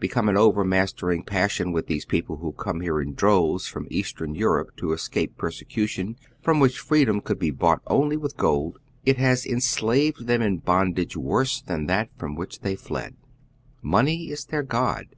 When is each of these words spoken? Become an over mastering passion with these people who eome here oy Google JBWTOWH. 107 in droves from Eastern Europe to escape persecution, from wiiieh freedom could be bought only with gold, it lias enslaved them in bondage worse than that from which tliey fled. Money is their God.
Become 0.00 0.28
an 0.28 0.36
over 0.36 0.64
mastering 0.64 1.22
passion 1.22 1.70
with 1.70 1.86
these 1.86 2.04
people 2.04 2.38
who 2.38 2.52
eome 2.52 2.82
here 2.82 2.96
oy 2.96 3.04
Google 3.04 3.12
JBWTOWH. 3.12 3.12
107 3.12 3.12
in 3.12 3.14
droves 3.54 3.66
from 3.68 3.86
Eastern 3.92 4.34
Europe 4.34 4.76
to 4.78 4.92
escape 4.92 5.36
persecution, 5.36 6.16
from 6.42 6.58
wiiieh 6.58 6.76
freedom 6.76 7.20
could 7.20 7.38
be 7.38 7.52
bought 7.52 7.82
only 7.86 8.16
with 8.16 8.36
gold, 8.36 8.80
it 9.06 9.18
lias 9.18 9.46
enslaved 9.46 10.26
them 10.26 10.42
in 10.42 10.56
bondage 10.58 11.16
worse 11.16 11.62
than 11.62 11.86
that 11.86 12.10
from 12.18 12.34
which 12.34 12.60
tliey 12.60 12.76
fled. 12.76 13.14
Money 13.80 14.30
is 14.30 14.46
their 14.46 14.64
God. 14.64 15.14